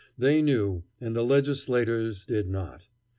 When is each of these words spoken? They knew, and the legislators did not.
They 0.17 0.41
knew, 0.41 0.83
and 0.99 1.15
the 1.15 1.21
legislators 1.23 2.25
did 2.25 2.49
not. 2.49 2.87